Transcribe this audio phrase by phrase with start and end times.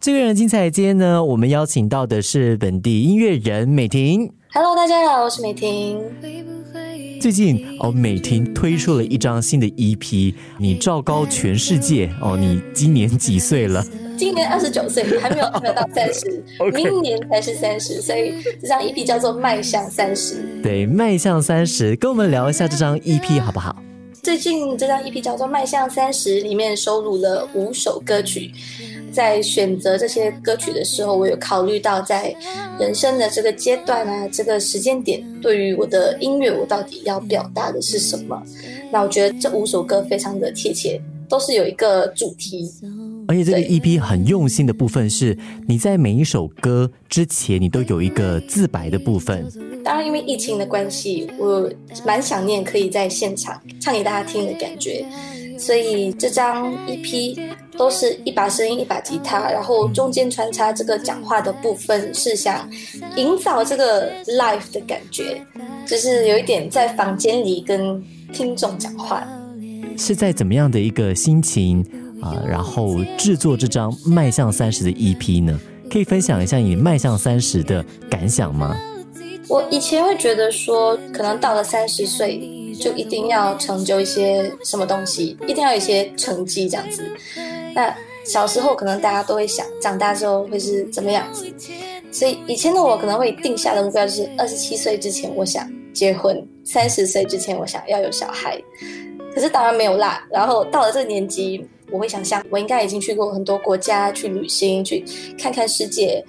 [0.00, 4.32] 这个人精彩今天呢，我们邀请到的是本地音乐人美婷。
[4.52, 6.00] Hello，大家好，我是美婷。
[7.20, 13.84] 最近哦，美婷推出了一张新的 EP，你昭告全世界哦，你今年几岁了？
[14.16, 20.34] 今年二十九岁，还没有 还没有到三十明年才是三十，所以这张 EP 叫做《迈向三十》。
[20.62, 23.74] 对，迈向三十，跟我们聊一下这张 EP 好不好？
[24.22, 28.52] 最近这张 EP 叫做《迈向三十》，里面收录了五首歌曲。
[29.18, 32.32] 在选择这些歌曲的时候，我有考虑到在
[32.78, 38.40] 人生的这个阶段啊，这个时间点，对于我的音乐，我到底要表达的是什么？
[38.92, 42.70] 那我觉得这五首歌非常的贴切，都是有一个主题。
[43.26, 49.44] 而且这个对 EP 很用心的部分是，你在每一首歌之前，你都有一个自白的部分。
[49.84, 51.68] 当然，因为疫情的关系，我
[52.06, 55.04] 蛮想念可以在现场唱给大家听的感觉，
[55.58, 57.36] 所以这张 EP
[57.78, 62.68] 都是一把声音一把吉他，然后中间穿插这个讲话的部分，是想
[63.16, 65.40] 营造这个 live 的感觉，
[65.86, 69.26] 就是有一点在房间里跟听众讲话。
[69.96, 71.84] 是在怎么样的一个心情
[72.20, 75.56] 啊、然后制作这张迈向三十的 EP 呢？
[75.88, 78.76] 可以分享一下你迈向三十的感想吗？
[79.48, 82.40] 我以前会觉得说，可能到了三十岁
[82.78, 87.02] 就一定要成就一些什么东西，一定要有一些成绩这样子。
[87.78, 91.46] 那小时候可能大家都会想，长大之后会是怎么样子？
[92.10, 98.60] 所以以前的我可能会定下的目标就是，二十七岁之前我想结婚，三十岁之前我想要有小孩。
[99.32, 100.26] 可是当然没有啦。
[100.28, 105.04] 然后到了这个年纪，我会想象我应该已经去过很多国家去旅行，去
[105.40, 106.20] 看看世界。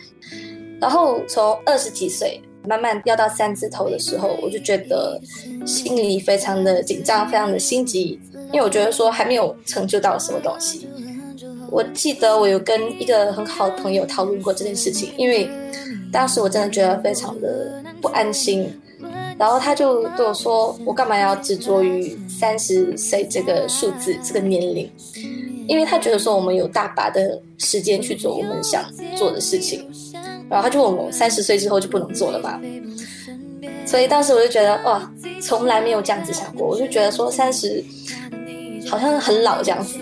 [0.79, 5.19] 然后从二十几岁慢慢要到三字头的时候，我就觉得
[5.65, 8.19] 心里非常的紧张，非常的心急，
[8.53, 10.87] 因为我觉得说还没有成就到什么东西。
[11.71, 15.49] 我记得我有跟一个很好的朋友讨论过这件事情，因为
[16.11, 18.69] 当时我真的觉得非常的不安心。
[19.37, 24.91] 然后他就对我说：“我干嘛要执着于三十岁这个数字、这个年龄？
[25.65, 28.83] 因为他觉得说我们有大把的时间去做我们想
[29.15, 29.89] 做的事情。
[30.49, 32.59] 然后他就问我：三十岁之后就不能做了吗？
[33.85, 35.09] 所以当时我就觉得哇，
[35.41, 36.67] 从来没有这样子想过。
[36.67, 37.81] 我就觉得说三十
[38.89, 39.99] 好像很老这样子，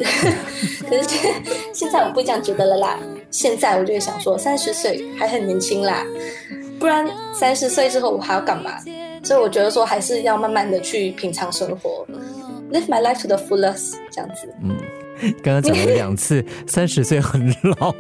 [0.90, 1.44] 可是现
[1.74, 3.00] 现在我不这样觉得了啦。
[3.30, 6.06] 现在我就会想说，三十岁还很年轻啦，
[6.80, 8.80] 不然三十岁之后我还要干嘛？
[9.24, 12.06] 所以我觉得说还是要慢慢的去品尝生活
[12.72, 14.48] ，live my life to the fullest 这样子。
[14.64, 14.76] 嗯
[15.42, 17.50] 刚刚讲了两次 三十岁很
[17.80, 17.92] 老，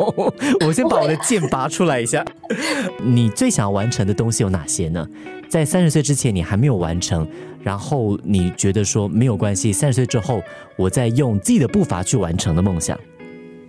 [0.63, 2.23] 我先把我的剑拔出来一下。
[3.03, 5.03] 你最想完成的东西有哪些呢？
[5.49, 7.27] 在三十岁之前你还没有完成，
[7.63, 10.41] 然后你觉得说没有关系，三十岁之后
[10.75, 12.99] 我再用自己的步伐去完成的梦想。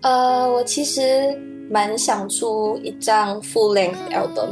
[0.02, 1.36] 呃，我其实
[1.70, 4.48] 蛮想出一张 full length album。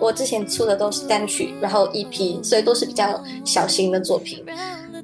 [0.00, 4.44] 我之前出的都是单曲，然后 EP，所以都是比较小型的作品。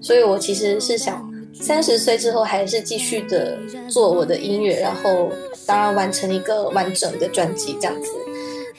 [0.02, 3.56] 所以我其实是想，三十岁之后还是继续的
[3.88, 5.30] 做我的音乐，然后
[5.64, 8.10] 当然完成一个完整的专辑这样子。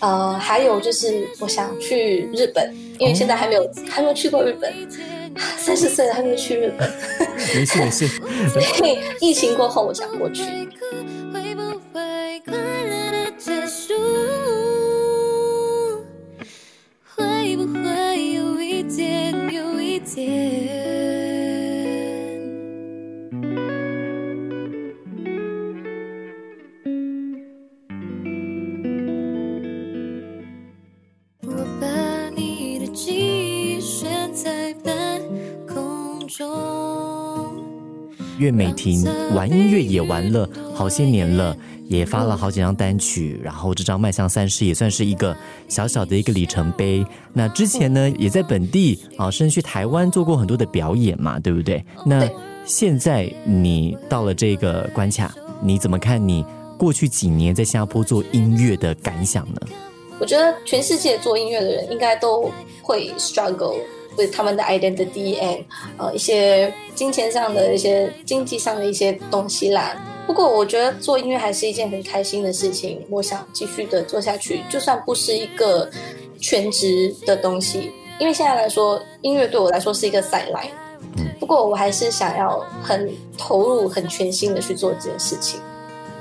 [0.01, 4.73] 呃，还有就是我想去日本，因为现在还没有、还没有去过日本，
[5.57, 6.91] 三十岁了还没有去日本，
[7.55, 8.07] 没事没事，
[8.49, 10.43] 所以疫情过后我想过去。
[38.37, 39.03] 岳美婷
[39.35, 41.55] 玩音乐也玩了好些年了，
[41.87, 45.35] 也发了好几张单曲，然后这张《迈向三十》也算是一个
[45.67, 47.05] 小小的一个里程碑。
[47.33, 51.83] 那之前呢，也在本地啊，甚至去台湾做过很多的表演嘛，对不对？
[52.05, 52.27] 那
[52.65, 56.45] 现在你到了这个关卡，你怎么看你
[56.77, 59.59] 过去几年在新加坡做音乐的感想呢？
[60.19, 62.49] 我觉得全世界做音乐的人应该都
[62.81, 63.75] 会 struggle
[64.17, 65.63] with 他们的 identity and
[65.97, 69.95] 呃一些金钱上的一些经济上的一些东西啦。
[70.27, 75.89] 不过我觉得做音乐还是一件很开心的事情，我想继续的做下去，就算不是一个
[76.39, 80.69] 全职的东西，因为现在来说，音乐对我来说是一个 sideline。
[81.39, 85.59] 不过我还是想要很投入、很全心的去做这件事情。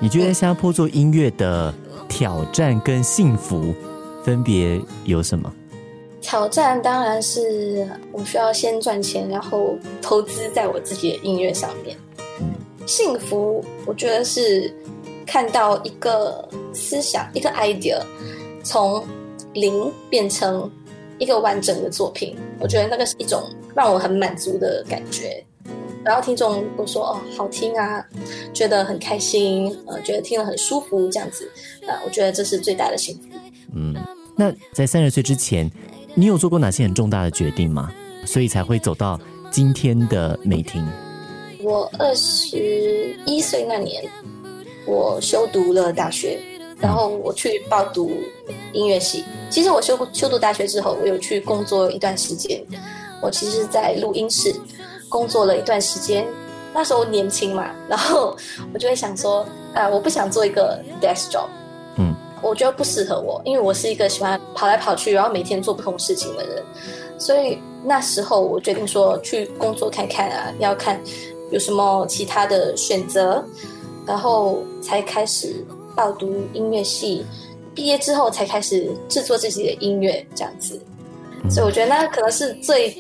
[0.01, 1.73] 你觉得在新加坡做音乐的
[2.09, 3.75] 挑战跟幸福
[4.25, 5.53] 分别有什么？
[6.21, 11.97] 挑战当然是我需要先赚钱，然后投资在我自己的音乐上面。
[12.87, 14.73] 幸福，我觉得是
[15.27, 18.01] 看到一个思想，一个 idea
[18.63, 19.05] 从
[19.55, 20.71] 零变成
[21.19, 23.43] 一个完整的作品，我觉得那个是一种
[23.75, 25.45] 让我很满足的感觉。
[26.03, 28.05] 然后听众都说哦好听啊，
[28.55, 31.49] 觉得很开心，呃，觉得听了很舒服这样子，
[31.87, 33.23] 啊，我觉得这是最大的幸福。
[33.75, 33.95] 嗯，
[34.35, 35.71] 那在三十岁之前，
[36.15, 37.91] 你有做过哪些很重大的决定吗？
[38.27, 39.19] 所以才会走到
[39.51, 40.87] 今天的美婷。
[41.63, 44.03] 我二十一岁那年，
[44.87, 46.39] 我修读了大学，
[46.79, 48.11] 然后我去报读
[48.73, 49.25] 音乐系。
[49.51, 52.63] 其实我修修读大学之后，我有去工作一段时间。
[53.23, 54.55] 我其实，在录音室
[55.09, 56.27] 工作了一段时间。
[56.73, 58.37] 那时候年轻嘛，然后
[58.73, 61.60] 我就会想说，啊，我不想做一个 desk job，嗯，
[62.43, 66.63] 我觉得不适合我，因为我是一个喜欢跑来跑去，然后每天做不同事情的人。
[67.19, 71.01] 所以那时候我决定说去工作看看啊，要看
[71.51, 73.45] 有什么其他的选择，
[74.07, 75.65] 然后才开始
[75.95, 77.25] 报读音乐系。
[77.75, 80.81] 毕业之后才开始制作自己的音乐，这样子。
[81.49, 82.97] 所以我觉得那可能是最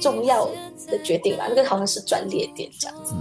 [0.00, 0.46] 重要
[0.88, 3.12] 的决定吧，那个好像是转捩点这样子。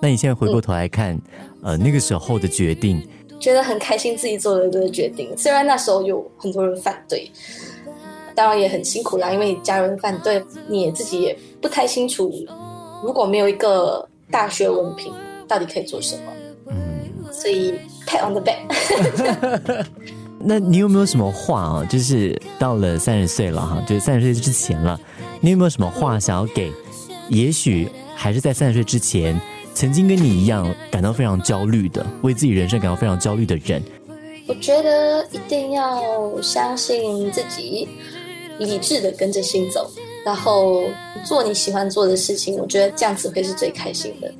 [0.00, 1.20] 那你现在回过头来看，
[1.62, 3.06] 呃，那个时候的决定，
[3.46, 5.32] 觉得很开心自己做了这个决定。
[5.38, 7.30] 虽然那时候有很多人反对，
[8.34, 12.28] 当然也很辛苦啦，因为家人反对，你也自己也不太清楚，
[13.04, 15.12] 如果没有一个大学文凭，
[15.46, 16.22] 到底可以做什么。
[17.30, 17.72] 所以
[18.04, 19.86] pat on the back。
[20.42, 21.86] 那你有没有什么话啊？
[21.88, 25.00] 就是到了三十岁了哈，就是三十岁之前了，
[25.40, 26.72] 你有没有什么话想要给？
[27.28, 29.40] 也许还是在三十岁之前，
[29.76, 33.82] 曾经跟你一样感到非常焦虑的，为自己人生感到非常焦虑的人。
[34.46, 37.86] 我觉得一定要相信自己，
[38.58, 39.90] 理智的跟着心走，
[40.24, 40.84] 然后
[41.26, 42.56] 做你喜欢做的事情。
[42.56, 44.32] 我觉得这样子会是最开心的。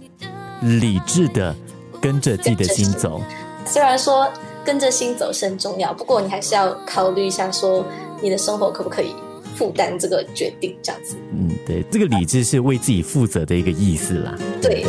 [0.63, 1.55] 理智的
[2.01, 3.21] 跟着自己的心走，
[3.67, 4.27] 虽然说。
[4.65, 7.87] 跟着心走是很重要，不过你还是要考虑一下，说
[8.21, 9.15] 你的生活可不可以
[9.55, 11.15] 负担这个决定，这样子。
[11.31, 14.37] 嗯，对，这个理智是为自己负责的一个意思啦。
[14.61, 14.85] 对。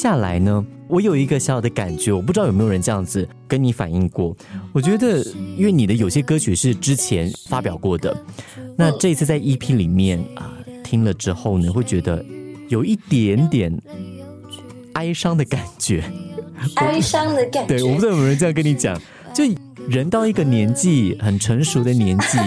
[0.00, 4.34] 下来呢，我有一个小小的感觉，我不知道有没有人这样子跟你反映过。
[4.72, 5.22] 我觉得，
[5.58, 8.16] 因为你的有些歌曲是之前发表过的，
[8.78, 12.24] 那这次在 EP 里面啊听了之后呢，会觉得
[12.70, 13.78] 有一点点
[14.94, 16.02] 哀伤的感觉。
[16.76, 18.98] 哀伤的感觉，对，我不知道有没有人这样跟你讲，
[19.34, 19.44] 就
[19.86, 22.38] 人到一个年纪很成熟的年纪。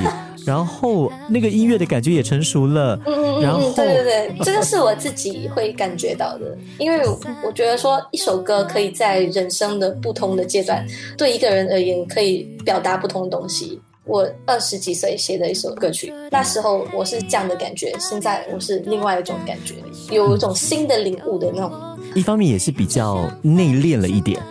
[0.46, 7.00] 然后那个音乐的感觉也成熟了，嗯嗯嗯，对对对，这个是我自己会感觉到的，因为
[7.44, 10.86] 我觉得说一首歌可以在人生的不同的阶段，
[11.18, 13.80] 对一个人而言可以表达不同的东西。
[14.06, 19.76] 我二十几岁写的一首歌曲，那时候我是这样的感觉，现在我是另外一种感觉，
[20.14, 21.72] 有一种新的领悟的那种。
[22.14, 24.42] 一方面也是比较内敛了一点。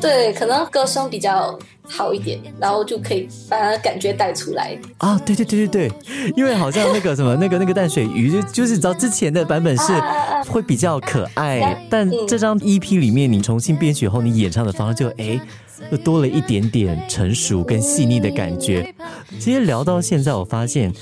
[0.00, 5.18] 对，可能歌声比较好一点，然后就可以把感觉带出来啊！
[5.24, 9.92] 对对对对对，因为好像那个什么那个那个淡水鱼，就就是知道之前的版本是
[10.48, 15.40] 会比较可爱，但这张 EP 里面你重新编曲后，你演唱的方式就哎，
[15.90, 18.94] 又多了一点点成熟跟细腻的感觉。
[19.38, 20.92] 其实聊到现在，我发现。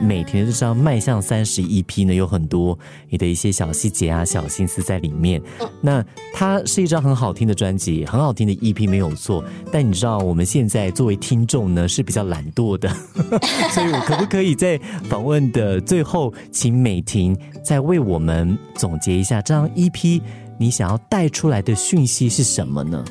[0.00, 2.78] 美婷的这张迈向三十 EP 呢，有很多
[3.08, 5.40] 你的一些小细节啊、小心思在里面。
[5.80, 6.04] 那
[6.34, 9.44] 它是一张很好听的专辑，很好听的 EP 没有错。
[9.70, 12.88] 但你知道，我们现在作为听众呢是比较懒惰的，
[13.72, 20.20] 所以我可不可以在访问的最后，请美婷再为我们总结一下这张 EP？
[20.58, 23.04] 你想要带出来的讯息是什么呢？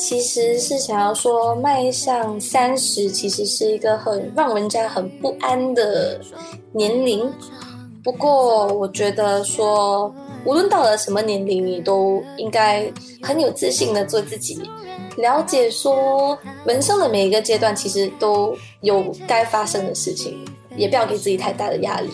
[0.00, 6.18] 其实是想要说，迈向三十其实是一个很让人家很不安的
[6.72, 7.30] 年龄。
[8.02, 10.12] 不过，我觉得说，
[10.46, 12.90] 无论到了什么年龄，你都应该
[13.22, 14.58] 很有自信的做自己，
[15.18, 20.42] 了解说，人生的每一个阶段其实都有该发生的事情，
[20.76, 22.08] 也不要给自己太大的压力，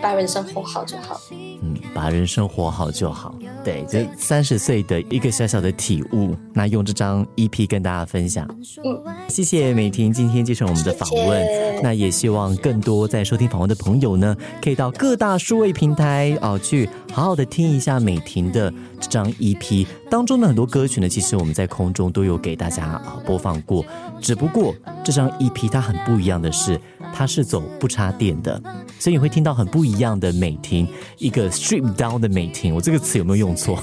[0.00, 1.20] 把人生活好就好。
[1.32, 3.34] 嗯，把人生活好就好。
[3.64, 8.46] 对，这三十岁的一个小小的体悟，那用这张 EP 跟大家分享。
[8.84, 11.42] 嗯，谢谢美婷今天接受我们的访问。
[11.42, 23.84] 谢谢那也希望更多在收听访问的朋友呢，可以到各大数位平台哦，去好好的听一下美婷的这张 EP 当中的很多歌曲呢，其实我们在空中都有给大家啊播放过。
[24.20, 26.80] 只不过这张 EP 它很不一样的是，
[27.12, 28.60] 它是走不插电的，
[28.98, 30.86] 所以你会听到很不一样的美婷，
[31.18, 32.74] 一个 strip down 的美婷。
[32.74, 33.78] 我这个词有没有用错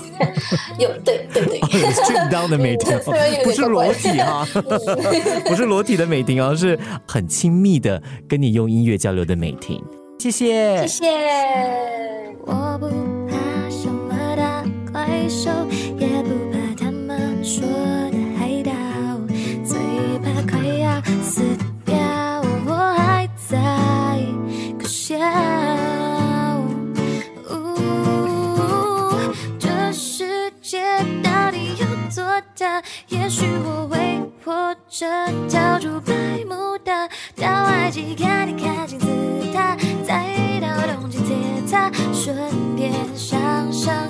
[0.77, 1.59] 有对对对？
[1.93, 2.97] strip down 的美 婷
[3.43, 4.47] 不是裸体哈、
[5.45, 9.83] 不是裸体的美婷，而是很亲密的跟你用音乐交流的美婷。
[10.19, 11.05] 谢谢谢谢。
[12.45, 12.87] 我不
[13.27, 15.49] 怕什么大怪兽，
[15.99, 17.63] 也不怕他们说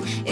[0.04, 0.31] it